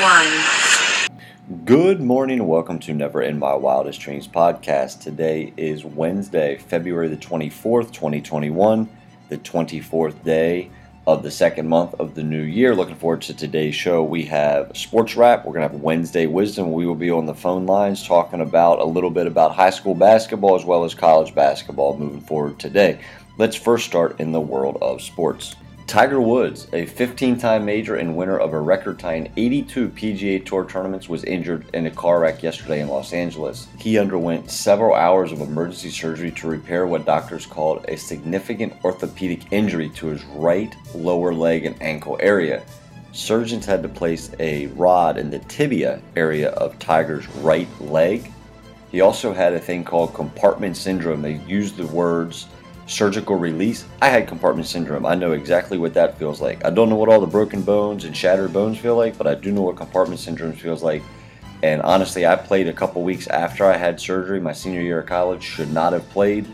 one. 0.00 1.64
Good 1.64 2.00
morning 2.00 2.38
and 2.38 2.48
welcome 2.48 2.78
to 2.80 2.94
Never 2.94 3.20
in 3.20 3.38
My 3.38 3.54
Wildest 3.54 4.00
Dreams 4.00 4.26
podcast. 4.26 5.00
Today 5.00 5.52
is 5.56 5.84
Wednesday, 5.84 6.56
February 6.56 7.08
the 7.08 7.16
24th, 7.16 7.92
2021, 7.92 8.88
the 9.28 9.38
24th 9.38 10.22
day 10.24 10.70
of 11.06 11.22
the 11.22 11.30
second 11.30 11.68
month 11.68 11.94
of 12.00 12.14
the 12.14 12.22
new 12.22 12.42
year. 12.42 12.74
Looking 12.74 12.94
forward 12.94 13.20
to 13.22 13.34
today's 13.34 13.74
show. 13.74 14.02
We 14.02 14.24
have 14.24 14.74
sports 14.76 15.14
wrap. 15.14 15.44
We're 15.44 15.52
going 15.52 15.68
to 15.68 15.72
have 15.72 15.82
Wednesday 15.82 16.26
wisdom. 16.26 16.72
We 16.72 16.86
will 16.86 16.94
be 16.94 17.10
on 17.10 17.26
the 17.26 17.34
phone 17.34 17.66
lines 17.66 18.06
talking 18.06 18.40
about 18.40 18.78
a 18.78 18.84
little 18.84 19.10
bit 19.10 19.26
about 19.26 19.54
high 19.54 19.70
school 19.70 19.94
basketball 19.94 20.54
as 20.54 20.64
well 20.64 20.84
as 20.84 20.94
college 20.94 21.34
basketball 21.34 21.98
moving 21.98 22.22
forward 22.22 22.58
today. 22.58 23.00
Let's 23.36 23.56
first 23.56 23.86
start 23.86 24.20
in 24.20 24.32
the 24.32 24.40
world 24.40 24.78
of 24.80 25.02
sports. 25.02 25.56
Tiger 25.92 26.22
Woods, 26.22 26.68
a 26.72 26.86
15 26.86 27.36
time 27.36 27.66
major 27.66 27.96
and 27.96 28.16
winner 28.16 28.38
of 28.38 28.54
a 28.54 28.58
record 28.58 28.98
tying 28.98 29.30
82 29.36 29.90
PGA 29.90 30.42
Tour 30.42 30.64
tournaments, 30.64 31.06
was 31.06 31.22
injured 31.24 31.66
in 31.74 31.84
a 31.84 31.90
car 31.90 32.20
wreck 32.20 32.42
yesterday 32.42 32.80
in 32.80 32.88
Los 32.88 33.12
Angeles. 33.12 33.68
He 33.76 33.98
underwent 33.98 34.50
several 34.50 34.94
hours 34.94 35.32
of 35.32 35.42
emergency 35.42 35.90
surgery 35.90 36.30
to 36.30 36.48
repair 36.48 36.86
what 36.86 37.04
doctors 37.04 37.44
called 37.44 37.84
a 37.88 37.98
significant 37.98 38.72
orthopedic 38.82 39.52
injury 39.52 39.90
to 39.90 40.06
his 40.06 40.24
right 40.24 40.74
lower 40.94 41.34
leg 41.34 41.66
and 41.66 41.82
ankle 41.82 42.16
area. 42.20 42.62
Surgeons 43.12 43.66
had 43.66 43.82
to 43.82 43.88
place 43.90 44.30
a 44.40 44.68
rod 44.68 45.18
in 45.18 45.28
the 45.28 45.40
tibia 45.40 46.00
area 46.16 46.52
of 46.52 46.78
Tiger's 46.78 47.28
right 47.42 47.68
leg. 47.82 48.32
He 48.90 49.02
also 49.02 49.34
had 49.34 49.52
a 49.52 49.60
thing 49.60 49.84
called 49.84 50.14
compartment 50.14 50.78
syndrome. 50.78 51.20
They 51.20 51.34
used 51.46 51.76
the 51.76 51.86
words 51.88 52.46
surgical 52.86 53.36
release. 53.36 53.84
I 54.00 54.08
had 54.08 54.28
compartment 54.28 54.66
syndrome. 54.66 55.06
I 55.06 55.14
know 55.14 55.32
exactly 55.32 55.78
what 55.78 55.94
that 55.94 56.18
feels 56.18 56.40
like. 56.40 56.64
I 56.64 56.70
don't 56.70 56.88
know 56.88 56.96
what 56.96 57.08
all 57.08 57.20
the 57.20 57.26
broken 57.26 57.62
bones 57.62 58.04
and 58.04 58.16
shattered 58.16 58.52
bones 58.52 58.78
feel 58.78 58.96
like, 58.96 59.16
but 59.16 59.26
I 59.26 59.34
do 59.34 59.52
know 59.52 59.62
what 59.62 59.76
compartment 59.76 60.20
syndrome 60.20 60.52
feels 60.52 60.82
like. 60.82 61.02
And 61.62 61.80
honestly, 61.82 62.26
I 62.26 62.34
played 62.34 62.66
a 62.66 62.72
couple 62.72 63.02
weeks 63.02 63.28
after 63.28 63.64
I 63.64 63.76
had 63.76 64.00
surgery. 64.00 64.40
My 64.40 64.52
senior 64.52 64.80
year 64.80 65.00
of 65.00 65.06
college 65.06 65.42
should 65.42 65.72
not 65.72 65.92
have 65.92 66.08
played. 66.10 66.46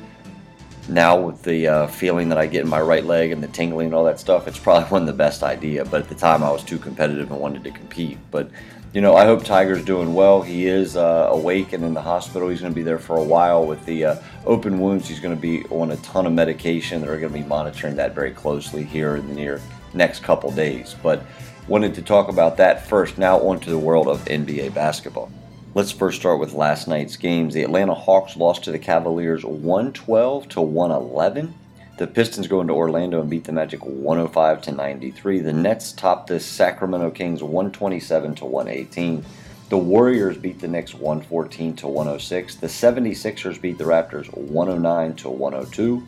Now, 0.89 1.21
with 1.21 1.43
the 1.43 1.67
uh, 1.67 1.87
feeling 1.87 2.29
that 2.31 2.39
I 2.39 2.47
get 2.47 2.63
in 2.63 2.69
my 2.69 2.81
right 2.81 3.05
leg 3.05 3.31
and 3.31 3.43
the 3.43 3.49
tingling 3.49 3.87
and 3.87 3.95
all 3.95 4.05
that 4.05 4.21
stuff, 4.21 4.47
it's 4.47 4.59
probably 4.59 4.85
wasn't 4.91 5.07
the 5.07 5.13
best 5.13 5.43
idea. 5.43 5.85
But 5.85 6.03
at 6.03 6.09
the 6.09 6.15
time, 6.15 6.43
I 6.43 6.51
was 6.51 6.63
too 6.63 6.79
competitive 6.79 7.31
and 7.31 7.41
wanted 7.41 7.65
to 7.65 7.71
compete. 7.71 8.19
But 8.31 8.51
you 8.95 9.03
know, 9.03 9.15
I 9.15 9.27
hope 9.27 9.45
Tiger's 9.45 9.85
doing 9.85 10.15
well. 10.15 10.41
He 10.41 10.67
is 10.67 10.97
uh, 10.97 11.29
awake 11.31 11.73
and 11.75 11.85
in 11.85 11.93
the 11.93 12.01
hospital. 12.01 12.49
He's 12.49 12.61
going 12.61 12.73
to 12.73 12.77
be 12.77 12.83
there 12.83 12.99
for 12.99 13.17
a 13.17 13.23
while 13.23 13.67
with 13.67 13.85
the 13.85 14.05
uh, 14.05 14.17
open 14.47 14.81
wounds. 14.81 15.09
He's 15.09 15.21
going 15.21 15.35
to 15.35 15.41
be 15.41 15.65
on 15.65 15.91
a 15.91 15.97
ton 15.99 16.27
of 16.27 16.33
medication. 16.33 17.03
They're 17.03 17.21
going 17.21 17.33
to 17.33 17.39
be 17.39 17.45
monitoring 17.45 17.97
that 17.97 18.15
very 18.15 18.31
closely 18.31 18.85
here 18.85 19.17
in 19.17 19.29
the 19.29 19.35
near 19.35 19.61
next 19.93 20.23
couple 20.23 20.51
days. 20.51 20.97
But 21.03 21.23
wanted 21.67 21.95
to 21.97 22.03
talk 22.03 22.29
about 22.29 22.57
that 22.57 22.87
first. 22.87 23.19
Now 23.19 23.39
onto 23.41 23.71
the 23.71 23.79
world 23.79 24.09
of 24.09 24.25
NBA 24.25 24.73
basketball. 24.73 25.31
Let's 25.75 25.93
first 25.93 26.19
start 26.19 26.41
with 26.41 26.55
last 26.55 26.89
night's 26.89 27.17
games. 27.17 27.53
The 27.53 27.63
Atlanta 27.63 27.95
Hawks 27.95 28.37
lost 28.37 28.65
to 28.65 28.73
the 28.73 28.79
Cavaliers 28.79 29.45
112 29.45 30.49
to 30.49 30.61
111. 30.63 31.55
The 31.99 32.07
Pistons 32.07 32.47
go 32.47 32.61
into 32.61 32.75
Orlando 32.75 33.21
and 33.21 33.29
beat 33.29 33.43
the 33.43 33.51
Magic 33.51 33.85
105 33.85 34.63
to 34.63 34.71
93. 34.71 35.41
The 35.41 35.53
Nets 35.53 35.91
top 35.91 36.29
the 36.29 36.39
Sacramento 36.39 37.11
Kings 37.11 37.43
127 37.43 38.37
to 38.37 38.45
118. 38.45 39.25
The 39.69 39.79
Warriors 39.79 40.37
beat 40.39 40.61
the 40.61 40.69
Knicks 40.69 40.95
114 40.95 41.75
to 41.75 41.89
106. 41.89 42.55
The 42.55 42.69
76ers 42.69 43.61
beat 43.61 43.79
the 43.79 43.85
Raptors 43.85 44.33
109 44.33 45.15
to 45.17 45.29
102. 45.29 46.07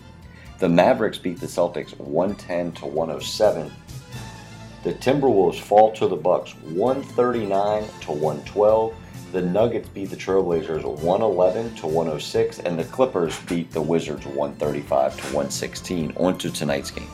The 0.60 0.68
Mavericks 0.68 1.18
beat 1.18 1.40
the 1.40 1.48
Celtics 1.48 1.98
110 1.98 2.70
to 2.70 2.86
107. 2.86 3.72
The 4.84 4.92
Timberwolves 4.92 5.58
fall 5.58 5.90
to 5.94 6.06
the 6.06 6.14
Bucks 6.14 6.52
139 6.52 7.82
to 8.02 8.12
112. 8.12 8.94
The 9.32 9.40
Nuggets 9.40 9.88
beat 9.90 10.10
the 10.10 10.16
Trailblazers 10.16 10.82
111 10.82 11.76
to 11.76 11.86
106, 11.86 12.58
and 12.60 12.76
the 12.76 12.82
Clippers 12.82 13.38
beat 13.42 13.70
the 13.70 13.80
Wizards 13.80 14.26
135 14.26 15.16
to 15.16 15.22
116. 15.22 16.12
On 16.16 16.36
to 16.36 16.50
tonight's 16.50 16.90
game. 16.90 17.06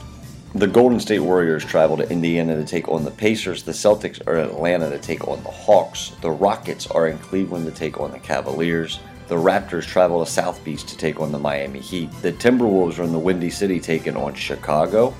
The 0.54 0.66
Golden 0.66 0.98
State 0.98 1.18
Warriors 1.18 1.62
travel 1.62 1.98
to 1.98 2.08
Indiana 2.08 2.56
to 2.56 2.64
take 2.64 2.88
on 2.88 3.04
the 3.04 3.10
Pacers. 3.10 3.64
The 3.64 3.72
Celtics 3.72 4.26
are 4.26 4.38
in 4.38 4.48
Atlanta 4.48 4.88
to 4.88 4.98
take 4.98 5.28
on 5.28 5.42
the 5.42 5.50
Hawks. 5.50 6.12
The 6.22 6.30
Rockets 6.30 6.86
are 6.86 7.08
in 7.08 7.18
Cleveland 7.18 7.66
to 7.66 7.72
take 7.72 8.00
on 8.00 8.12
the 8.12 8.18
Cavaliers. 8.18 8.98
The 9.28 9.34
Raptors 9.34 9.84
travel 9.84 10.24
to 10.24 10.30
South 10.30 10.64
Beach 10.64 10.84
to 10.84 10.96
take 10.96 11.20
on 11.20 11.32
the 11.32 11.38
Miami 11.38 11.80
Heat. 11.80 12.10
The 12.22 12.32
Timberwolves 12.32 12.98
are 12.98 13.02
in 13.02 13.12
the 13.12 13.18
Windy 13.18 13.50
City 13.50 13.78
taking 13.78 14.16
on 14.16 14.32
Chicago. 14.32 15.12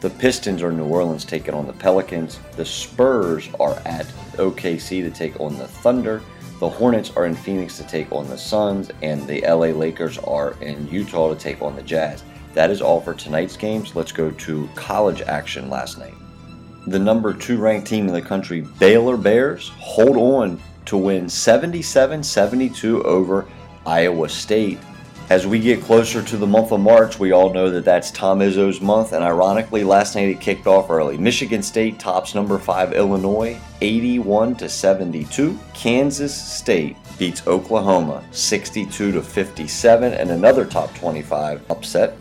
The 0.00 0.08
Pistons 0.08 0.62
are 0.62 0.72
New 0.72 0.86
Orleans 0.86 1.26
taking 1.26 1.52
on 1.52 1.66
the 1.66 1.74
Pelicans. 1.74 2.40
The 2.56 2.64
Spurs 2.64 3.50
are 3.60 3.74
at 3.84 4.06
OKC 4.36 5.02
to 5.02 5.10
take 5.10 5.38
on 5.38 5.58
the 5.58 5.68
Thunder. 5.68 6.22
The 6.58 6.70
Hornets 6.70 7.14
are 7.16 7.26
in 7.26 7.34
Phoenix 7.34 7.76
to 7.76 7.86
take 7.86 8.10
on 8.10 8.26
the 8.26 8.38
Suns. 8.38 8.90
And 9.02 9.26
the 9.26 9.42
LA 9.42 9.68
Lakers 9.76 10.16
are 10.16 10.52
in 10.62 10.88
Utah 10.88 11.34
to 11.34 11.38
take 11.38 11.60
on 11.60 11.76
the 11.76 11.82
Jazz. 11.82 12.24
That 12.54 12.70
is 12.70 12.80
all 12.80 13.02
for 13.02 13.12
tonight's 13.12 13.58
games. 13.58 13.94
Let's 13.94 14.10
go 14.10 14.30
to 14.30 14.68
college 14.74 15.20
action 15.20 15.68
last 15.68 15.98
night. 15.98 16.14
The 16.86 16.98
number 16.98 17.34
two 17.34 17.58
ranked 17.58 17.86
team 17.86 18.08
in 18.08 18.14
the 18.14 18.22
country, 18.22 18.62
Baylor 18.78 19.18
Bears, 19.18 19.68
hold 19.76 20.16
on 20.16 20.58
to 20.86 20.96
win 20.96 21.28
77 21.28 22.22
72 22.22 23.02
over 23.04 23.46
Iowa 23.84 24.30
State. 24.30 24.78
As 25.30 25.46
we 25.46 25.60
get 25.60 25.80
closer 25.80 26.24
to 26.24 26.36
the 26.36 26.46
month 26.46 26.72
of 26.72 26.80
March, 26.80 27.20
we 27.20 27.30
all 27.30 27.52
know 27.54 27.70
that 27.70 27.84
that's 27.84 28.10
Tom 28.10 28.40
Izzo's 28.40 28.80
month, 28.80 29.12
and 29.12 29.22
ironically, 29.22 29.84
last 29.84 30.16
night 30.16 30.28
it 30.28 30.40
kicked 30.40 30.66
off 30.66 30.90
early. 30.90 31.16
Michigan 31.16 31.62
State 31.62 32.00
tops 32.00 32.34
number 32.34 32.58
5 32.58 32.94
Illinois 32.94 33.56
81 33.80 34.56
to 34.56 34.68
72. 34.68 35.56
Kansas 35.72 36.34
State 36.34 36.96
beats 37.16 37.46
Oklahoma 37.46 38.24
62 38.32 39.12
to 39.12 39.22
57, 39.22 40.12
and 40.14 40.32
another 40.32 40.64
top 40.64 40.92
25 40.96 41.62
upset. 41.70 42.16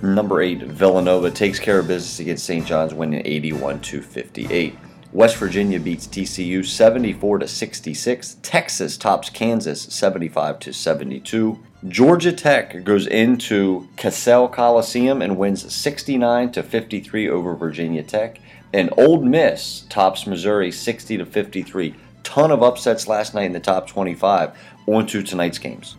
Number 0.00 0.40
8 0.40 0.62
Villanova 0.62 1.32
takes 1.32 1.58
care 1.58 1.80
of 1.80 1.88
business 1.88 2.20
against 2.20 2.46
St. 2.46 2.64
John's 2.64 2.94
winning 2.94 3.22
81 3.24 3.80
to 3.80 4.00
58. 4.00 4.78
West 5.10 5.36
Virginia 5.36 5.80
beats 5.80 6.06
TCU 6.06 6.64
74 6.64 7.38
to 7.38 7.48
66. 7.48 8.36
Texas 8.40 8.96
tops 8.96 9.30
Kansas 9.30 9.82
75 9.82 10.60
to 10.60 10.72
72. 10.72 11.58
Georgia 11.88 12.32
Tech 12.32 12.84
goes 12.84 13.08
into 13.08 13.88
Cassell 13.96 14.46
Coliseum 14.46 15.20
and 15.20 15.36
wins 15.36 15.74
69 15.74 16.52
to 16.52 16.62
53 16.62 17.28
over 17.28 17.56
Virginia 17.56 18.04
Tech. 18.04 18.38
And 18.72 18.88
Ole 18.96 19.20
Miss 19.22 19.80
tops 19.88 20.24
Missouri 20.24 20.70
60 20.70 21.18
to 21.18 21.26
53. 21.26 21.94
Ton 22.22 22.52
of 22.52 22.62
upsets 22.62 23.08
last 23.08 23.34
night 23.34 23.46
in 23.46 23.52
the 23.52 23.58
top 23.58 23.88
25. 23.88 24.56
On 24.86 25.06
to 25.08 25.22
tonight's 25.24 25.58
games. 25.58 25.96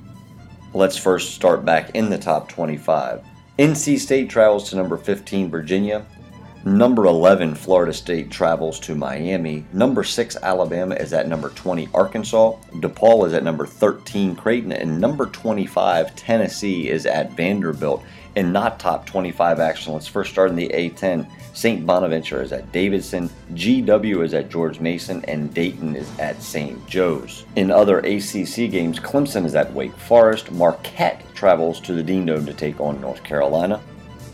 Let's 0.73 0.95
first 0.95 1.35
start 1.35 1.65
back 1.65 1.89
in 1.93 2.09
the 2.09 2.17
top 2.17 2.47
25. 2.47 3.21
NC 3.59 3.99
State 3.99 4.29
travels 4.29 4.69
to 4.69 4.77
number 4.77 4.95
15 4.95 5.49
Virginia. 5.49 6.05
Number 6.65 7.07
11, 7.07 7.55
Florida 7.55 7.91
State 7.91 8.31
travels 8.31 8.79
to 8.81 8.95
Miami. 8.95 9.65
Number 9.73 10.01
6, 10.01 10.37
Alabama 10.37 10.95
is 10.95 11.11
at 11.11 11.27
number 11.27 11.49
20, 11.49 11.89
Arkansas. 11.93 12.53
DePaul 12.75 13.27
is 13.27 13.33
at 13.33 13.43
number 13.43 13.65
13, 13.65 14.33
Creighton. 14.37 14.71
And 14.71 15.01
number 15.01 15.25
25, 15.25 16.15
Tennessee 16.15 16.87
is 16.87 17.05
at 17.05 17.33
Vanderbilt. 17.33 18.01
And 18.37 18.53
not 18.53 18.79
top 18.79 19.05
25 19.05 19.59
action. 19.59 19.91
Let's 19.91 20.07
first 20.07 20.31
start 20.31 20.51
in 20.51 20.55
the 20.55 20.69
A10. 20.69 21.29
St. 21.53 21.85
Bonaventure 21.85 22.41
is 22.41 22.53
at 22.53 22.71
Davidson. 22.71 23.29
GW 23.51 24.23
is 24.23 24.33
at 24.33 24.49
George 24.49 24.79
Mason. 24.79 25.23
And 25.25 25.53
Dayton 25.53 25.97
is 25.97 26.09
at 26.17 26.41
St. 26.41 26.87
Joe's. 26.87 27.45
In 27.57 27.71
other 27.71 27.99
ACC 27.99 28.71
games, 28.71 29.01
Clemson 29.01 29.45
is 29.45 29.53
at 29.53 29.71
Wake 29.73 29.95
Forest. 29.97 30.49
Marquette 30.53 31.23
travels 31.35 31.81
to 31.81 31.93
the 31.93 32.01
Dean 32.01 32.25
Dome 32.25 32.45
to 32.45 32.53
take 32.53 32.79
on 32.79 33.01
North 33.01 33.21
Carolina. 33.21 33.81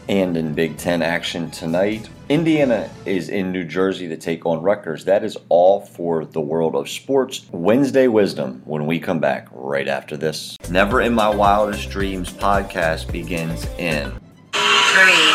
And 0.09 0.35
in 0.37 0.55
Big 0.55 0.75
Ten 0.75 1.03
action 1.03 1.51
tonight, 1.51 2.09
Indiana 2.29 2.89
is 3.05 3.29
in 3.29 3.51
New 3.51 3.63
Jersey 3.63 4.07
to 4.07 4.17
take 4.17 4.43
on 4.43 4.59
Rutgers. 4.59 5.05
That 5.05 5.23
is 5.23 5.37
all 5.49 5.81
for 5.81 6.25
the 6.25 6.41
world 6.41 6.73
of 6.73 6.89
sports. 6.89 7.45
Wednesday 7.51 8.07
Wisdom 8.07 8.63
when 8.65 8.87
we 8.87 8.99
come 8.99 9.19
back 9.19 9.47
right 9.51 9.87
after 9.87 10.17
this. 10.17 10.57
Never 10.67 11.01
in 11.01 11.13
My 11.13 11.29
Wildest 11.29 11.91
Dreams 11.91 12.31
podcast 12.33 13.11
begins 13.11 13.67
in 13.77 14.11
Three, 14.51 15.33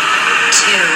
two, 0.50 0.88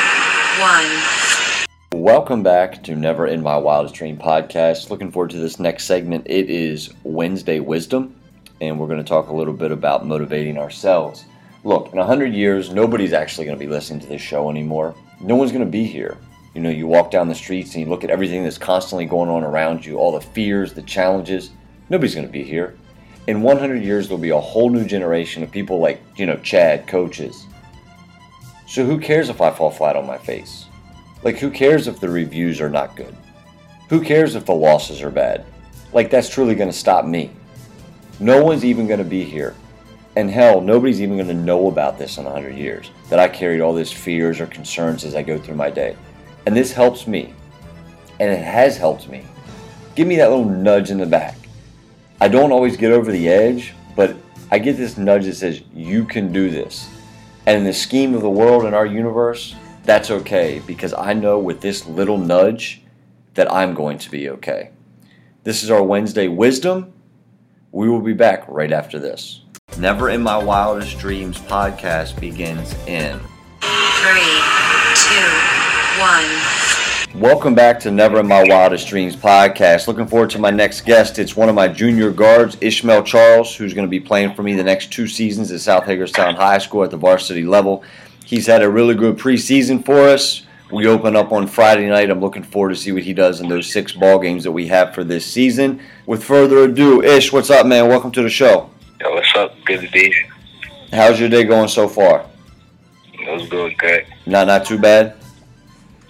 one. 0.60 2.02
Welcome 2.02 2.42
back 2.42 2.82
to 2.82 2.96
Never 2.96 3.28
in 3.28 3.44
My 3.44 3.56
Wildest 3.56 3.94
Dream 3.94 4.16
podcast. 4.16 4.90
Looking 4.90 5.12
forward 5.12 5.30
to 5.30 5.38
this 5.38 5.60
next 5.60 5.84
segment. 5.84 6.26
It 6.26 6.50
is 6.50 6.92
Wednesday 7.04 7.60
Wisdom, 7.60 8.16
and 8.60 8.80
we're 8.80 8.88
going 8.88 8.98
to 8.98 9.08
talk 9.08 9.28
a 9.28 9.36
little 9.36 9.54
bit 9.54 9.70
about 9.70 10.04
motivating 10.04 10.58
ourselves. 10.58 11.26
Look, 11.68 11.92
in 11.92 11.98
100 11.98 12.32
years, 12.32 12.72
nobody's 12.72 13.12
actually 13.12 13.44
going 13.44 13.58
to 13.58 13.62
be 13.62 13.70
listening 13.70 14.00
to 14.00 14.06
this 14.06 14.22
show 14.22 14.48
anymore. 14.48 14.94
No 15.20 15.36
one's 15.36 15.52
going 15.52 15.66
to 15.66 15.70
be 15.70 15.84
here. 15.84 16.16
You 16.54 16.62
know, 16.62 16.70
you 16.70 16.86
walk 16.86 17.10
down 17.10 17.28
the 17.28 17.34
streets 17.34 17.74
and 17.74 17.84
you 17.84 17.90
look 17.90 18.04
at 18.04 18.08
everything 18.08 18.42
that's 18.42 18.56
constantly 18.56 19.04
going 19.04 19.28
on 19.28 19.44
around 19.44 19.84
you, 19.84 19.98
all 19.98 20.12
the 20.12 20.20
fears, 20.22 20.72
the 20.72 20.80
challenges. 20.80 21.50
Nobody's 21.90 22.14
going 22.14 22.26
to 22.26 22.32
be 22.32 22.42
here. 22.42 22.78
In 23.26 23.42
100 23.42 23.82
years, 23.82 24.08
there'll 24.08 24.18
be 24.18 24.30
a 24.30 24.40
whole 24.40 24.70
new 24.70 24.86
generation 24.86 25.42
of 25.42 25.50
people 25.50 25.78
like, 25.78 26.00
you 26.16 26.24
know, 26.24 26.38
Chad, 26.38 26.86
coaches. 26.86 27.44
So 28.66 28.86
who 28.86 28.98
cares 28.98 29.28
if 29.28 29.42
I 29.42 29.50
fall 29.50 29.70
flat 29.70 29.94
on 29.94 30.06
my 30.06 30.16
face? 30.16 30.64
Like, 31.22 31.36
who 31.36 31.50
cares 31.50 31.86
if 31.86 32.00
the 32.00 32.08
reviews 32.08 32.62
are 32.62 32.70
not 32.70 32.96
good? 32.96 33.14
Who 33.90 34.00
cares 34.00 34.36
if 34.36 34.46
the 34.46 34.54
losses 34.54 35.02
are 35.02 35.10
bad? 35.10 35.44
Like, 35.92 36.08
that's 36.08 36.30
truly 36.30 36.54
going 36.54 36.70
to 36.70 36.78
stop 36.78 37.04
me. 37.04 37.30
No 38.20 38.42
one's 38.42 38.64
even 38.64 38.86
going 38.86 39.00
to 39.00 39.04
be 39.04 39.22
here. 39.22 39.54
And 40.18 40.28
hell, 40.28 40.60
nobody's 40.60 41.00
even 41.00 41.14
going 41.14 41.28
to 41.28 41.34
know 41.34 41.68
about 41.68 41.96
this 41.96 42.18
in 42.18 42.24
100 42.24 42.56
years 42.56 42.90
that 43.08 43.20
I 43.20 43.28
carried 43.28 43.60
all 43.60 43.72
these 43.72 43.92
fears 43.92 44.40
or 44.40 44.48
concerns 44.48 45.04
as 45.04 45.14
I 45.14 45.22
go 45.22 45.38
through 45.38 45.54
my 45.54 45.70
day. 45.70 45.96
And 46.44 46.56
this 46.56 46.72
helps 46.72 47.06
me. 47.06 47.32
And 48.18 48.28
it 48.28 48.42
has 48.42 48.76
helped 48.76 49.08
me. 49.08 49.24
Give 49.94 50.08
me 50.08 50.16
that 50.16 50.28
little 50.28 50.44
nudge 50.44 50.90
in 50.90 50.98
the 50.98 51.06
back. 51.06 51.36
I 52.20 52.26
don't 52.26 52.50
always 52.50 52.76
get 52.76 52.90
over 52.90 53.12
the 53.12 53.28
edge, 53.28 53.74
but 53.94 54.16
I 54.50 54.58
get 54.58 54.76
this 54.76 54.98
nudge 54.98 55.26
that 55.26 55.36
says, 55.36 55.62
you 55.72 56.04
can 56.04 56.32
do 56.32 56.50
this. 56.50 56.90
And 57.46 57.58
in 57.58 57.62
the 57.62 57.72
scheme 57.72 58.12
of 58.12 58.22
the 58.22 58.28
world 58.28 58.64
and 58.64 58.74
our 58.74 58.86
universe, 58.86 59.54
that's 59.84 60.10
okay 60.10 60.60
because 60.66 60.94
I 60.94 61.12
know 61.12 61.38
with 61.38 61.60
this 61.60 61.86
little 61.86 62.18
nudge 62.18 62.82
that 63.34 63.52
I'm 63.52 63.72
going 63.72 63.98
to 63.98 64.10
be 64.10 64.30
okay. 64.30 64.70
This 65.44 65.62
is 65.62 65.70
our 65.70 65.84
Wednesday 65.84 66.26
wisdom. 66.26 66.92
We 67.70 67.88
will 67.88 68.00
be 68.00 68.14
back 68.14 68.42
right 68.48 68.72
after 68.72 68.98
this. 68.98 69.42
Never 69.78 70.10
in 70.10 70.22
My 70.22 70.36
Wildest 70.36 70.98
Dreams 70.98 71.38
podcast 71.38 72.18
begins 72.18 72.74
in 72.88 73.20
Three, 73.60 74.40
two, 74.96 75.30
one. 76.00 77.20
Welcome 77.22 77.54
back 77.54 77.78
to 77.80 77.92
Never 77.92 78.18
in 78.18 78.26
My 78.26 78.42
Wildest 78.42 78.88
Dreams 78.88 79.14
podcast. 79.14 79.86
Looking 79.86 80.08
forward 80.08 80.30
to 80.30 80.40
my 80.40 80.50
next 80.50 80.80
guest. 80.80 81.20
It's 81.20 81.36
one 81.36 81.48
of 81.48 81.54
my 81.54 81.68
junior 81.68 82.10
guards, 82.10 82.56
Ishmael 82.60 83.04
Charles, 83.04 83.54
who's 83.54 83.72
going 83.72 83.86
to 83.86 83.90
be 83.90 84.00
playing 84.00 84.34
for 84.34 84.42
me 84.42 84.54
the 84.54 84.64
next 84.64 84.92
two 84.92 85.06
seasons 85.06 85.52
at 85.52 85.60
South 85.60 85.84
Hagerstown 85.84 86.34
High 86.34 86.58
School 86.58 86.82
at 86.82 86.90
the 86.90 86.96
varsity 86.96 87.44
level. 87.44 87.84
He's 88.24 88.48
had 88.48 88.62
a 88.62 88.68
really 88.68 88.96
good 88.96 89.16
preseason 89.16 89.84
for 89.86 90.08
us. 90.08 90.44
We 90.72 90.88
open 90.88 91.14
up 91.14 91.30
on 91.30 91.46
Friday 91.46 91.88
night. 91.88 92.10
I'm 92.10 92.20
looking 92.20 92.42
forward 92.42 92.70
to 92.70 92.76
see 92.76 92.90
what 92.90 93.04
he 93.04 93.14
does 93.14 93.40
in 93.40 93.48
those 93.48 93.70
six 93.72 93.92
ball 93.92 94.18
games 94.18 94.42
that 94.42 94.50
we 94.52 94.66
have 94.66 94.92
for 94.92 95.04
this 95.04 95.24
season. 95.24 95.80
With 96.04 96.24
further 96.24 96.64
ado, 96.64 97.00
Ish, 97.00 97.32
what's 97.32 97.48
up, 97.48 97.64
man? 97.64 97.86
Welcome 97.86 98.10
to 98.10 98.22
the 98.22 98.28
show. 98.28 98.70
Yo, 99.00 99.14
what's 99.14 99.34
up? 99.36 99.54
Good 99.64 99.80
to 99.82 99.90
be 99.90 100.06
here. 100.12 100.28
How's 100.92 101.20
your 101.20 101.28
day 101.28 101.44
going 101.44 101.68
so 101.68 101.88
far? 101.88 102.24
It 103.12 103.30
was 103.30 103.48
good, 103.48 103.76
good. 103.78 104.06
Not 104.26 104.46
not 104.46 104.64
too 104.64 104.78
bad. 104.78 105.14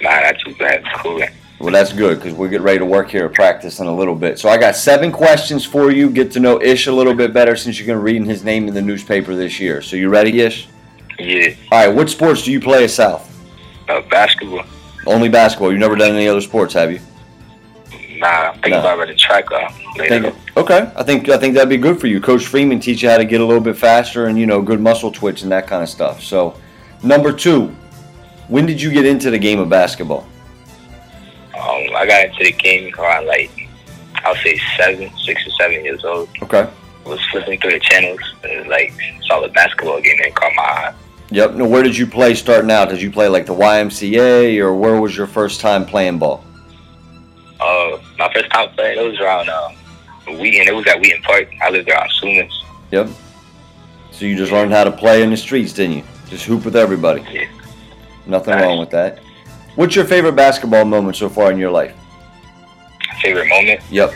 Nah, 0.00 0.20
not 0.20 0.38
too 0.44 0.54
bad. 0.54 0.82
It's 0.86 1.02
cool. 1.02 1.20
Well, 1.60 1.72
that's 1.72 1.92
good 1.92 2.18
because 2.20 2.34
we'll 2.34 2.48
get 2.50 2.60
ready 2.60 2.78
to 2.78 2.84
work 2.84 3.10
here 3.10 3.24
at 3.26 3.34
practice 3.34 3.80
in 3.80 3.88
a 3.88 3.94
little 3.94 4.14
bit. 4.14 4.38
So 4.38 4.48
I 4.48 4.56
got 4.58 4.76
seven 4.76 5.10
questions 5.10 5.64
for 5.64 5.90
you. 5.90 6.08
Get 6.08 6.30
to 6.32 6.40
know 6.40 6.62
Ish 6.62 6.86
a 6.86 6.92
little 6.92 7.14
bit 7.14 7.32
better 7.32 7.56
since 7.56 7.78
you're 7.78 7.86
going 7.86 7.98
to 7.98 8.02
read 8.02 8.24
his 8.24 8.44
name 8.44 8.68
in 8.68 8.74
the 8.74 8.82
newspaper 8.82 9.34
this 9.34 9.58
year. 9.58 9.82
So 9.82 9.96
you 9.96 10.08
ready, 10.08 10.40
Ish? 10.40 10.68
Yeah. 11.18 11.54
All 11.72 11.86
right. 11.86 11.94
What 11.94 12.08
sports 12.08 12.44
do 12.44 12.52
you 12.52 12.60
play 12.60 12.84
at 12.84 12.90
South? 12.90 13.24
Uh, 13.88 14.00
basketball. 14.02 14.64
Only 15.04 15.28
basketball. 15.28 15.72
You've 15.72 15.80
never 15.80 15.96
done 15.96 16.12
any 16.12 16.28
other 16.28 16.40
sports, 16.40 16.74
have 16.74 16.92
you? 16.92 17.00
Nah, 18.18 18.26
I'm 18.28 18.52
thinking 18.54 18.70
No. 18.72 18.80
about 18.80 18.98
running 18.98 19.16
track 19.18 19.50
uh, 19.50 19.68
later. 19.98 20.32
Okay. 20.56 20.90
I 20.96 21.02
think 21.02 21.28
I 21.28 21.38
think 21.38 21.54
that'd 21.54 21.68
be 21.68 21.76
good 21.76 22.00
for 22.00 22.06
you. 22.06 22.20
Coach 22.20 22.46
Freeman 22.46 22.80
teach 22.80 23.02
you 23.02 23.08
how 23.08 23.18
to 23.18 23.24
get 23.24 23.40
a 23.40 23.44
little 23.44 23.62
bit 23.62 23.76
faster 23.76 24.26
and 24.26 24.38
you 24.38 24.46
know 24.46 24.62
good 24.62 24.80
muscle 24.80 25.10
twitch 25.10 25.42
and 25.42 25.52
that 25.52 25.66
kind 25.66 25.82
of 25.82 25.88
stuff. 25.88 26.22
So, 26.22 26.56
number 27.02 27.32
two, 27.32 27.74
when 28.48 28.66
did 28.66 28.80
you 28.80 28.90
get 28.90 29.06
into 29.06 29.30
the 29.30 29.38
game 29.38 29.58
of 29.58 29.68
basketball? 29.68 30.26
Um, 31.54 31.96
I 31.96 32.06
got 32.06 32.24
into 32.24 32.44
the 32.44 32.52
game 32.52 32.94
around 32.98 33.26
like 33.26 33.68
I'll 34.24 34.36
say 34.36 34.60
seven, 34.76 35.10
six 35.18 35.46
or 35.46 35.50
seven 35.50 35.84
years 35.84 36.04
old. 36.04 36.28
Okay. 36.42 36.68
was 37.04 37.24
flipping 37.30 37.60
through 37.60 37.72
the 37.72 37.80
channels, 37.80 38.20
and, 38.44 38.68
like 38.68 38.92
saw 39.26 39.40
the 39.40 39.48
basketball 39.48 40.00
game 40.00 40.18
and 40.24 40.34
caught 40.34 40.52
my 40.54 40.62
eye. 40.62 40.94
Yep. 41.30 41.54
Now, 41.54 41.66
where 41.66 41.82
did 41.82 41.96
you 41.96 42.06
play 42.06 42.34
starting 42.34 42.70
out? 42.70 42.88
Did 42.88 43.02
you 43.02 43.10
play 43.10 43.28
like 43.28 43.46
the 43.46 43.54
YMCA 43.54 44.58
or 44.60 44.74
where 44.74 45.00
was 45.00 45.16
your 45.16 45.26
first 45.26 45.60
time 45.60 45.84
playing 45.84 46.18
ball? 46.18 46.42
Uh, 47.60 47.98
my 48.18 48.32
first 48.32 48.50
time 48.50 48.70
playing, 48.70 48.98
it 48.98 49.10
was 49.10 49.20
around 49.20 49.48
um, 49.50 49.74
Wheaton. 50.36 50.66
It 50.68 50.74
was 50.74 50.86
at 50.86 51.00
Wheaton 51.00 51.22
Park. 51.22 51.48
I 51.62 51.70
lived 51.70 51.88
around 51.88 52.10
Sumas. 52.20 52.50
Yep. 52.90 53.08
So 54.10 54.24
you 54.24 54.36
just 54.36 54.50
learned 54.52 54.72
how 54.72 54.84
to 54.84 54.90
play 54.92 55.22
in 55.22 55.30
the 55.30 55.36
streets, 55.36 55.72
didn't 55.72 55.98
you? 55.98 56.04
Just 56.28 56.44
hoop 56.44 56.64
with 56.64 56.76
everybody. 56.76 57.22
Yeah. 57.30 57.46
Nothing 58.26 58.54
Nice. 58.54 58.64
wrong 58.64 58.78
with 58.78 58.90
that. 58.90 59.20
What's 59.76 59.94
your 59.94 60.04
favorite 60.04 60.32
basketball 60.36 60.84
moment 60.84 61.16
so 61.16 61.28
far 61.28 61.50
in 61.52 61.58
your 61.58 61.70
life? 61.70 61.94
Favorite 63.22 63.48
moment? 63.48 63.80
Yep. 63.90 64.12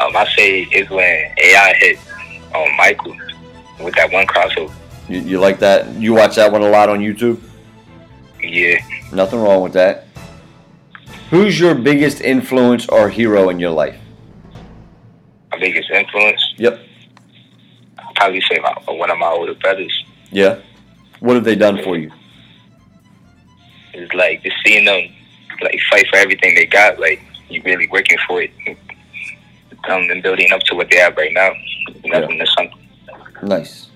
Um, 0.00 0.16
I 0.16 0.26
say 0.36 0.62
is 0.62 0.88
when 0.90 1.04
AI 1.38 1.74
hit 1.78 1.98
on 2.54 2.76
Michael 2.76 3.16
with 3.80 3.94
that 3.94 4.10
one 4.10 4.26
crossover. 4.26 4.72
You, 5.08 5.20
you 5.20 5.40
like 5.40 5.58
that? 5.60 5.94
You 5.96 6.14
watch 6.14 6.36
that 6.36 6.50
one 6.50 6.62
a 6.62 6.68
lot 6.68 6.88
on 6.88 6.98
YouTube? 7.00 7.40
Yeah. 8.42 8.78
Nothing 9.12 9.40
wrong 9.40 9.62
with 9.62 9.72
that. 9.74 10.06
Who's 11.30 11.58
your 11.58 11.74
biggest 11.74 12.20
influence 12.20 12.88
or 12.88 13.08
hero 13.08 13.48
in 13.48 13.58
your 13.60 13.70
life? 13.70 13.98
Biggest 15.62 15.90
influence. 15.90 16.42
Yep. 16.56 16.80
I'd 17.98 18.14
probably 18.16 18.40
say 18.42 18.58
my, 18.58 18.74
one 18.92 19.10
of 19.10 19.18
my 19.18 19.28
older 19.28 19.54
brothers. 19.54 20.04
Yeah. 20.30 20.58
What 21.20 21.36
have 21.36 21.44
they 21.44 21.54
done 21.54 21.82
for 21.82 21.96
you? 21.96 22.10
It's 23.94 24.12
like 24.12 24.42
just 24.42 24.56
seeing 24.64 24.84
them 24.84 25.08
like 25.62 25.78
fight 25.90 26.06
for 26.10 26.16
everything 26.16 26.56
they 26.56 26.66
got. 26.66 26.98
Like 26.98 27.22
you 27.48 27.62
really 27.64 27.86
working 27.88 28.18
for 28.26 28.42
it. 28.42 28.50
Um, 29.88 30.10
and 30.10 30.22
building 30.22 30.50
up 30.52 30.60
to 30.62 30.74
what 30.74 30.90
they 30.90 30.96
have 30.98 31.16
right 31.16 31.32
now. 31.32 31.52
Nothing 32.04 32.38
to 32.38 32.46
something. 32.46 32.78
Nice. 33.42 33.88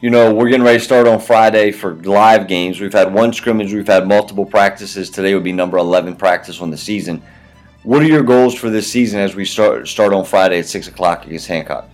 You 0.00 0.10
know, 0.10 0.32
we're 0.32 0.48
getting 0.48 0.64
ready 0.64 0.78
to 0.78 0.84
start 0.84 1.08
on 1.08 1.18
Friday 1.20 1.72
for 1.72 1.94
live 1.94 2.46
games. 2.46 2.80
We've 2.80 2.92
had 2.92 3.12
one 3.12 3.32
scrimmage, 3.32 3.72
we've 3.72 3.86
had 3.86 4.06
multiple 4.06 4.46
practices. 4.46 5.10
Today 5.10 5.34
would 5.34 5.42
be 5.42 5.52
number 5.52 5.78
11 5.78 6.16
practice 6.16 6.60
on 6.60 6.70
the 6.70 6.76
season. 6.76 7.22
What 7.88 8.02
are 8.02 8.06
your 8.06 8.22
goals 8.22 8.54
for 8.54 8.68
this 8.68 8.92
season 8.92 9.18
as 9.18 9.34
we 9.34 9.46
start 9.46 9.88
start 9.88 10.12
on 10.12 10.22
Friday 10.26 10.58
at 10.58 10.66
6 10.66 10.88
o'clock 10.88 11.24
against 11.24 11.46
Hancock? 11.46 11.88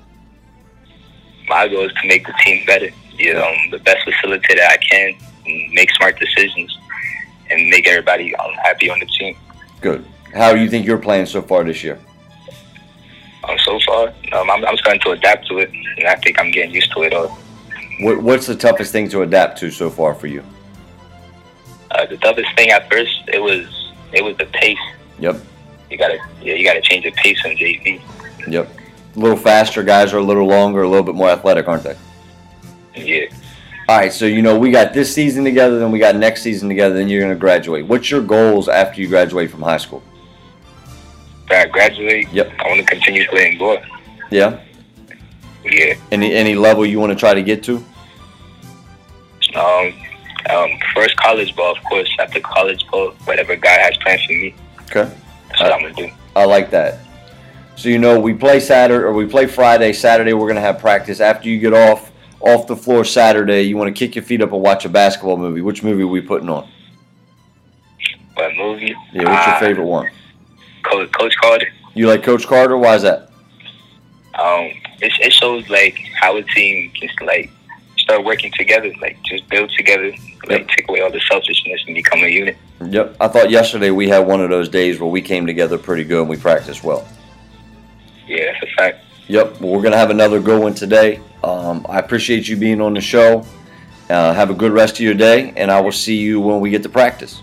My 1.46 1.68
goal 1.68 1.84
is 1.84 1.92
to 2.02 2.08
make 2.08 2.26
the 2.26 2.32
team 2.44 2.66
better. 2.66 2.88
You 3.12 3.34
know, 3.34 3.54
the 3.70 3.78
best 3.78 4.04
facilitator 4.04 4.66
I 4.68 4.76
can, 4.78 5.16
and 5.46 5.72
make 5.72 5.94
smart 5.94 6.18
decisions, 6.18 6.76
and 7.48 7.70
make 7.70 7.86
everybody 7.86 8.34
happy 8.64 8.90
on 8.90 8.98
the 8.98 9.06
team. 9.06 9.36
Good. 9.80 10.04
How 10.34 10.52
do 10.52 10.60
you 10.60 10.68
think 10.68 10.84
you're 10.84 10.98
playing 10.98 11.26
so 11.26 11.40
far 11.40 11.62
this 11.62 11.84
year? 11.84 12.00
Um, 13.44 13.56
so 13.60 13.78
far, 13.86 14.08
um, 14.32 14.50
I'm, 14.50 14.64
I'm 14.64 14.76
starting 14.78 15.00
to 15.02 15.10
adapt 15.10 15.46
to 15.46 15.58
it, 15.58 15.70
and 15.70 16.08
I 16.08 16.16
think 16.16 16.40
I'm 16.40 16.50
getting 16.50 16.74
used 16.74 16.90
to 16.94 17.02
it 17.04 17.14
all. 17.14 17.28
What, 18.00 18.20
what's 18.20 18.48
the 18.48 18.56
toughest 18.56 18.90
thing 18.90 19.08
to 19.10 19.22
adapt 19.22 19.60
to 19.60 19.70
so 19.70 19.90
far 19.90 20.12
for 20.16 20.26
you? 20.26 20.42
Uh, 21.92 22.04
the 22.06 22.16
toughest 22.16 22.52
thing 22.56 22.70
at 22.70 22.90
first, 22.90 23.14
it 23.28 23.40
was 23.40 23.92
it 24.12 24.24
was 24.24 24.36
the 24.38 24.46
pace. 24.46 24.76
Yep. 25.20 25.36
You 25.90 25.98
gotta 25.98 26.18
yeah, 26.42 26.54
you 26.54 26.64
gotta 26.64 26.80
change 26.80 27.04
the 27.04 27.10
pace 27.12 27.38
on 27.44 27.52
JV. 27.52 28.00
Yep. 28.48 28.68
A 29.16 29.18
little 29.18 29.36
faster 29.36 29.82
guys 29.82 30.12
are 30.12 30.18
a 30.18 30.22
little 30.22 30.46
longer, 30.46 30.82
a 30.82 30.88
little 30.88 31.04
bit 31.04 31.14
more 31.14 31.28
athletic, 31.30 31.68
aren't 31.68 31.84
they? 31.84 31.96
Yeah. 32.96 33.26
All 33.88 33.98
right, 33.98 34.12
so 34.12 34.24
you 34.24 34.40
know 34.42 34.58
we 34.58 34.70
got 34.70 34.94
this 34.94 35.12
season 35.14 35.44
together, 35.44 35.78
then 35.78 35.90
we 35.92 35.98
got 35.98 36.16
next 36.16 36.42
season 36.42 36.68
together, 36.68 36.94
then 36.94 37.08
you're 37.08 37.20
going 37.20 37.34
to 37.34 37.38
graduate. 37.38 37.86
What's 37.86 38.10
your 38.10 38.22
goals 38.22 38.66
after 38.68 39.00
you 39.00 39.08
graduate 39.08 39.50
from 39.50 39.60
high 39.62 39.76
school? 39.76 40.02
I 41.50 41.66
graduate, 41.66 42.28
Yep. 42.32 42.52
I 42.60 42.68
want 42.68 42.80
to 42.80 42.86
continue 42.86 43.28
playing 43.28 43.58
ball. 43.58 43.78
Yeah. 44.30 44.60
Yeah. 45.64 45.94
Any 46.10 46.32
any 46.34 46.54
level 46.54 46.84
you 46.86 46.98
want 46.98 47.12
to 47.12 47.16
try 47.16 47.34
to 47.34 47.42
get 47.42 47.62
to? 47.64 47.76
Um, 49.54 49.94
um, 50.50 50.70
first 50.94 51.16
college 51.18 51.54
ball, 51.54 51.76
of 51.76 51.82
course. 51.84 52.10
After 52.18 52.40
college 52.40 52.84
ball, 52.90 53.12
whatever 53.24 53.54
God 53.54 53.78
has 53.80 53.96
planned 53.98 54.20
for 54.26 54.32
me, 54.32 54.54
Okay. 54.90 55.10
That's 55.58 55.62
what 55.62 55.72
I'm 55.72 55.82
gonna 55.82 55.94
do. 56.08 56.10
I 56.36 56.44
like 56.44 56.70
that. 56.70 56.98
So 57.76 57.88
you 57.88 57.98
know 57.98 58.20
we 58.20 58.34
play 58.34 58.60
Saturday 58.60 59.02
or 59.04 59.12
we 59.12 59.26
play 59.26 59.46
Friday. 59.46 59.92
Saturday 59.92 60.32
we're 60.32 60.46
going 60.46 60.54
to 60.56 60.60
have 60.60 60.78
practice. 60.78 61.20
After 61.20 61.48
you 61.48 61.58
get 61.58 61.72
off 61.74 62.12
off 62.40 62.66
the 62.66 62.76
floor 62.76 63.04
Saturday, 63.04 63.62
you 63.62 63.76
want 63.76 63.94
to 63.94 63.98
kick 63.98 64.14
your 64.14 64.24
feet 64.24 64.42
up 64.42 64.52
and 64.52 64.60
watch 64.62 64.84
a 64.84 64.88
basketball 64.88 65.36
movie. 65.36 65.60
Which 65.60 65.82
movie 65.82 66.02
are 66.04 66.06
we 66.06 66.20
putting 66.20 66.48
on? 66.48 66.68
What 68.34 68.54
movie? 68.56 68.94
Yeah, 69.12 69.24
what's 69.30 69.46
your 69.46 69.54
Ah, 69.56 69.60
favorite 69.60 69.86
one? 69.86 70.10
Coach, 70.82 71.10
Coach 71.12 71.34
Carter. 71.40 71.68
You 71.94 72.06
like 72.08 72.22
Coach 72.22 72.46
Carter? 72.46 72.76
Why 72.76 72.94
is 72.96 73.02
that? 73.02 73.30
Um, 74.34 74.70
it, 75.00 75.12
it 75.20 75.32
shows 75.32 75.68
like 75.68 75.98
how 76.20 76.36
a 76.36 76.42
team 76.42 76.90
can 76.92 77.26
like 77.26 77.50
start 78.04 78.24
working 78.24 78.52
together. 78.52 78.92
Like 79.00 79.20
just 79.24 79.48
build 79.48 79.70
together. 79.76 80.12
Like 80.46 80.68
take 80.68 80.88
away 80.88 81.00
all 81.00 81.10
the 81.10 81.20
selfishness 81.20 81.82
and 81.86 81.94
become 81.94 82.20
a 82.20 82.28
unit. 82.28 82.56
Yep. 82.84 83.16
I 83.20 83.28
thought 83.28 83.50
yesterday 83.50 83.90
we 83.90 84.08
had 84.08 84.20
one 84.20 84.40
of 84.40 84.50
those 84.50 84.68
days 84.68 85.00
where 85.00 85.10
we 85.10 85.22
came 85.22 85.46
together 85.46 85.78
pretty 85.78 86.04
good 86.04 86.20
and 86.20 86.28
we 86.28 86.36
practiced 86.36 86.84
well. 86.84 87.06
Yeah, 88.26 88.52
that's 88.52 88.72
a 88.72 88.76
fact. 88.76 89.04
Yep. 89.26 89.60
Well, 89.60 89.72
we're 89.72 89.82
gonna 89.82 89.96
have 89.96 90.10
another 90.10 90.40
good 90.40 90.62
one 90.62 90.74
today. 90.74 91.20
Um, 91.42 91.84
I 91.88 91.98
appreciate 91.98 92.48
you 92.48 92.56
being 92.56 92.80
on 92.80 92.94
the 92.94 93.00
show. 93.00 93.46
Uh, 94.10 94.34
have 94.34 94.50
a 94.50 94.54
good 94.54 94.72
rest 94.72 94.94
of 94.94 95.00
your 95.00 95.14
day, 95.14 95.52
and 95.56 95.70
I 95.70 95.80
will 95.80 95.92
see 95.92 96.16
you 96.16 96.40
when 96.40 96.60
we 96.60 96.70
get 96.70 96.82
to 96.82 96.90
practice. 96.90 97.40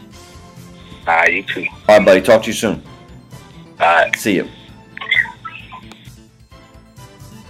Ah, 1.07 1.25
you 1.25 1.41
too. 1.43 1.65
All 1.89 1.97
right, 1.97 2.05
buddy. 2.05 2.21
Talk 2.21 2.43
to 2.43 2.47
you 2.47 2.53
soon. 2.53 2.83
All 3.79 3.87
right. 3.87 4.15
See 4.15 4.35
you. 4.35 4.47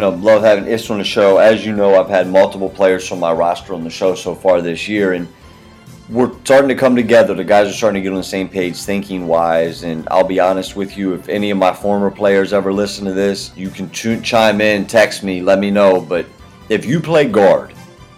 You 0.01 0.09
know, 0.09 0.17
love 0.17 0.41
having 0.41 0.65
Ish 0.65 0.89
on 0.89 0.97
the 0.97 1.03
show. 1.03 1.37
As 1.37 1.63
you 1.63 1.75
know, 1.75 1.93
I've 1.93 2.09
had 2.09 2.27
multiple 2.27 2.69
players 2.69 3.07
from 3.07 3.19
my 3.19 3.31
roster 3.31 3.75
on 3.75 3.83
the 3.83 3.89
show 3.91 4.15
so 4.15 4.33
far 4.33 4.59
this 4.59 4.87
year, 4.87 5.13
and 5.13 5.27
we're 6.09 6.33
starting 6.43 6.69
to 6.69 6.75
come 6.75 6.95
together. 6.95 7.35
The 7.35 7.43
guys 7.43 7.67
are 7.67 7.71
starting 7.71 8.01
to 8.01 8.03
get 8.03 8.09
on 8.09 8.17
the 8.17 8.23
same 8.23 8.49
page, 8.49 8.81
thinking 8.81 9.27
wise. 9.27 9.83
And 9.83 10.07
I'll 10.09 10.23
be 10.23 10.39
honest 10.39 10.75
with 10.75 10.97
you, 10.97 11.13
if 11.13 11.29
any 11.29 11.51
of 11.51 11.59
my 11.59 11.71
former 11.71 12.09
players 12.09 12.51
ever 12.51 12.73
listen 12.73 13.05
to 13.05 13.13
this, 13.13 13.55
you 13.55 13.69
can 13.69 13.91
ch- 13.91 14.23
chime 14.23 14.59
in, 14.59 14.87
text 14.87 15.21
me, 15.21 15.43
let 15.43 15.59
me 15.59 15.69
know. 15.69 16.01
But 16.01 16.25
if 16.67 16.83
you 16.83 16.99
play 16.99 17.27
guard, 17.27 17.71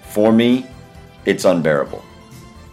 for 0.04 0.32
me, 0.32 0.66
it's 1.26 1.44
unbearable 1.44 2.02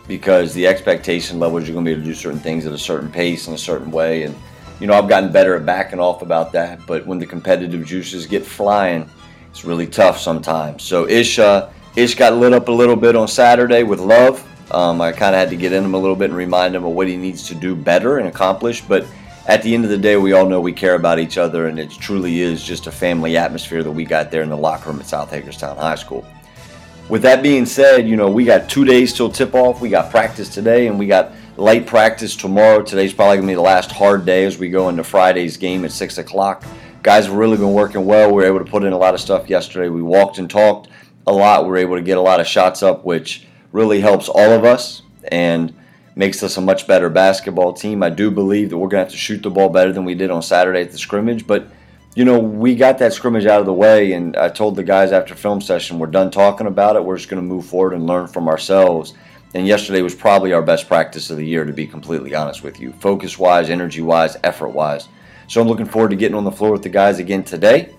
because 0.07 0.55
the 0.55 0.69
expectation 0.69 1.40
levels 1.40 1.67
you're 1.67 1.75
going 1.75 1.85
to 1.85 1.88
be 1.88 1.93
able 1.95 2.02
to 2.02 2.09
do 2.11 2.14
certain 2.14 2.38
things 2.38 2.64
at 2.64 2.73
a 2.73 2.79
certain 2.79 3.11
pace 3.11 3.49
in 3.49 3.55
a 3.55 3.59
certain 3.59 3.90
way 3.90 4.23
and 4.23 4.37
you 4.81 4.87
know 4.87 4.95
i've 4.95 5.09
gotten 5.09 5.31
better 5.31 5.55
at 5.55 5.65
backing 5.65 6.01
off 6.01 6.23
about 6.23 6.53
that 6.53 6.85
but 6.87 7.07
when 7.07 7.19
the 7.19 7.27
competitive 7.27 7.85
juices 7.85 8.27
get 8.27 8.45
flying 8.45 9.09
it's 9.51 9.65
really 9.65 9.87
tough 9.87 10.19
sometimes. 10.19 10.83
So 10.83 11.09
ish 11.09 11.39
uh, 11.39 11.71
ish 11.97 12.15
got 12.15 12.35
lit 12.35 12.53
up 12.53 12.69
a 12.69 12.73
little 12.73 12.97
bit 12.97 13.17
on 13.17 13.29
saturday 13.29 13.83
with 13.83 14.01
love. 14.01 14.47
Um, 14.73 15.01
i 15.01 15.11
kind 15.11 15.35
of 15.35 15.41
had 15.41 15.51
to 15.51 15.57
get 15.57 15.73
in 15.73 15.85
him 15.85 15.95
a 15.95 15.99
little 15.99 16.15
bit 16.15 16.27
and 16.27 16.37
remind 16.37 16.77
him 16.77 16.85
of 16.85 16.93
what 16.93 17.09
he 17.09 17.17
needs 17.17 17.49
to 17.49 17.57
do 17.57 17.75
better 17.75 18.19
and 18.19 18.29
accomplish 18.29 18.81
but 18.83 19.05
at 19.49 19.65
the 19.65 19.75
end 19.75 19.83
of 19.83 19.91
the 19.91 19.99
day 19.99 20.17
we 20.17 20.33
all 20.33 20.49
know 20.49 20.61
we 20.61 20.73
care 20.73 20.95
about 20.95 21.19
each 21.19 21.39
other 21.39 21.67
and 21.67 21.77
it 21.77 21.91
truly 21.91 22.41
is 22.41 22.63
just 22.63 22.87
a 22.87 22.93
family 22.93 23.37
atmosphere 23.37 23.83
that 23.83 23.91
we 23.91 24.05
got 24.05 24.31
there 24.31 24.43
in 24.43 24.49
the 24.49 24.57
locker 24.57 24.91
room 24.91 25.01
at 25.01 25.07
south 25.07 25.29
hagerstown 25.29 25.77
high 25.77 25.97
school 25.97 26.25
with 27.11 27.23
that 27.23 27.43
being 27.43 27.67
said, 27.67 28.09
you 28.09 28.17
know, 28.17 28.31
we 28.31 28.45
got 28.45 28.71
two 28.71 28.85
days 28.85 29.12
till 29.12 29.29
tip 29.29 29.52
off. 29.52 29.81
We 29.81 29.88
got 29.88 30.12
practice 30.12 30.49
today 30.49 30.87
and 30.87 30.97
we 30.97 31.09
got 31.09 31.33
light 31.57 31.85
practice 31.85 32.37
tomorrow. 32.37 32.83
Today's 32.83 33.12
probably 33.12 33.38
going 33.38 33.49
to 33.49 33.50
be 33.50 33.57
the 33.57 33.61
last 33.61 33.90
hard 33.90 34.25
day 34.25 34.45
as 34.45 34.59
we 34.59 34.71
go 34.71 34.88
into 34.88 35.02
Friday's 35.02 35.57
game 35.57 35.85
at 35.85 35.90
6 35.90 36.19
o'clock. 36.19 36.64
Guys 37.02 37.26
have 37.26 37.35
really 37.35 37.57
been 37.57 37.73
working 37.73 38.07
well. 38.07 38.29
We 38.29 38.35
were 38.35 38.47
able 38.47 38.64
to 38.64 38.71
put 38.71 38.85
in 38.85 38.93
a 38.93 38.97
lot 38.97 39.14
of 39.14 39.21
stuff 39.21 39.50
yesterday. 39.50 39.88
We 39.88 40.02
walked 40.02 40.38
and 40.38 40.49
talked 40.49 40.88
a 41.26 41.33
lot. 41.33 41.64
We 41.64 41.71
were 41.71 41.79
able 41.79 41.97
to 41.97 42.02
get 42.02 42.17
a 42.17 42.21
lot 42.21 42.38
of 42.38 42.47
shots 42.47 42.81
up, 42.81 43.05
which 43.05 43.45
really 43.73 44.00
helps 44.00 44.29
all 44.29 44.52
of 44.52 44.64
us 44.64 45.02
and 45.33 45.75
makes 46.14 46.45
us 46.45 46.59
a 46.59 46.61
much 46.61 46.87
better 46.87 47.11
basketball 47.11 47.73
team. 47.73 48.05
I 48.05 48.11
do 48.11 48.31
believe 48.31 48.71
that 48.71 48.79
we're 48.79 48.88
going 48.88 49.00
to 49.00 49.05
have 49.07 49.12
to 49.12 49.19
shoot 49.19 49.43
the 49.43 49.50
ball 49.50 49.69
better 49.69 49.93
than 49.93 50.05
we 50.05 50.14
did 50.14 50.31
on 50.31 50.43
Saturday 50.43 50.83
at 50.83 50.93
the 50.93 50.99
scrimmage, 50.99 51.45
but 51.45 51.67
you 52.14 52.25
know, 52.25 52.38
we 52.38 52.75
got 52.75 52.99
that 52.99 53.12
scrimmage 53.12 53.47
out 53.47 53.61
of 53.61 53.67
the 53.67 53.73
way, 53.73 54.12
and 54.12 54.37
I 54.37 54.49
told 54.49 54.75
the 54.75 54.83
guys 54.83 55.12
after 55.12 55.35
film 55.35 55.61
session, 55.61 55.99
we're 55.99 56.09
done 56.09 56.31
talking 56.31 56.67
about 56.67 56.97
it. 56.97 57.05
We're 57.05 57.17
just 57.17 57.29
going 57.29 57.40
to 57.40 57.49
move 57.49 57.67
forward 57.67 57.95
and 57.95 58.07
learn 58.07 58.26
from 58.26 58.49
ourselves. 58.49 59.14
And 59.55 59.67
yesterday 59.67 60.02
was 60.02 60.14
probably 60.14 60.52
our 60.52 60.62
best 60.62 60.88
practice 60.88 61.31
of 61.31 61.37
the 61.37 61.47
year, 61.47 61.64
to 61.64 61.73
be 61.73 61.87
completely 61.87 62.35
honest 62.35 62.64
with 62.64 62.81
you, 62.81 62.93
focus 62.95 63.38
wise, 63.38 63.71
energy 63.71 64.02
wise, 64.02 64.37
effort 64.43 64.71
wise. 64.71 65.09
So 65.47 65.61
I'm 65.61 65.69
looking 65.69 65.87
forward 65.87 66.11
to 66.11 66.17
getting 66.17 66.37
on 66.37 66.45
the 66.45 66.52
floor 66.52 66.73
with 66.73 66.83
the 66.83 66.88
guys 66.88 67.19
again 67.19 67.45
today. 67.45 67.95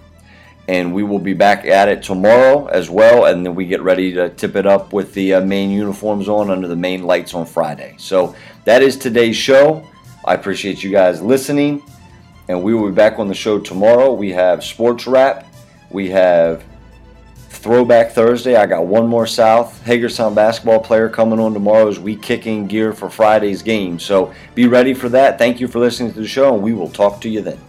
And 0.67 0.93
we 0.93 1.03
will 1.03 1.19
be 1.19 1.33
back 1.33 1.65
at 1.65 1.89
it 1.89 2.03
tomorrow 2.03 2.67
as 2.67 2.89
well. 2.89 3.25
And 3.25 3.45
then 3.45 3.55
we 3.55 3.65
get 3.65 3.81
ready 3.81 4.13
to 4.13 4.29
tip 4.29 4.55
it 4.55 4.65
up 4.65 4.93
with 4.93 5.13
the 5.13 5.35
uh, 5.35 5.41
main 5.41 5.71
uniforms 5.71 6.29
on 6.29 6.49
under 6.49 6.67
the 6.67 6.75
main 6.75 7.03
lights 7.03 7.33
on 7.33 7.45
Friday. 7.45 7.95
So 7.97 8.35
that 8.63 8.81
is 8.81 8.95
today's 8.95 9.35
show. 9.35 9.85
I 10.23 10.35
appreciate 10.35 10.83
you 10.83 10.91
guys 10.91 11.21
listening 11.21 11.83
and 12.51 12.63
we 12.63 12.73
will 12.73 12.89
be 12.89 12.95
back 12.95 13.17
on 13.19 13.27
the 13.27 13.33
show 13.33 13.59
tomorrow. 13.59 14.13
We 14.13 14.31
have 14.31 14.63
sports 14.63 15.07
wrap, 15.07 15.45
we 15.89 16.09
have 16.09 16.63
Throwback 17.49 18.11
Thursday. 18.11 18.55
I 18.55 18.65
got 18.65 18.87
one 18.87 19.07
more 19.07 19.27
South 19.27 19.83
Hagerstown 19.83 20.33
basketball 20.33 20.79
player 20.79 21.09
coming 21.09 21.39
on 21.39 21.53
tomorrow 21.53 21.87
as 21.87 21.99
we 21.99 22.15
kick 22.15 22.47
in 22.47 22.65
gear 22.65 22.91
for 22.91 23.07
Friday's 23.07 23.61
game. 23.61 23.99
So 23.99 24.33
be 24.55 24.67
ready 24.67 24.95
for 24.95 25.09
that. 25.09 25.37
Thank 25.37 25.59
you 25.59 25.67
for 25.67 25.77
listening 25.77 26.11
to 26.13 26.21
the 26.21 26.27
show, 26.27 26.55
and 26.55 26.63
we 26.63 26.73
will 26.73 26.89
talk 26.89 27.21
to 27.21 27.29
you 27.29 27.41
then. 27.41 27.59